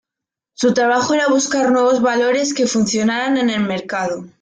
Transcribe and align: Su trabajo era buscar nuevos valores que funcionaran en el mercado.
Su 0.55 0.73
trabajo 0.73 1.13
era 1.13 1.27
buscar 1.27 1.69
nuevos 1.71 2.01
valores 2.01 2.55
que 2.55 2.65
funcionaran 2.65 3.37
en 3.37 3.51
el 3.51 3.61
mercado. 3.63 4.23